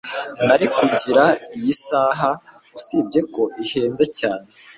[0.47, 1.25] nari kugura
[1.57, 2.31] iyi saha,
[2.77, 4.47] usibye ko ihenze cyane